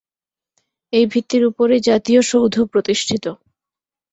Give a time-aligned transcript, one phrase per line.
[0.93, 3.25] এই ভিত্তির উপরই জাতীয় সৌধ প্রতিষ্ঠিত।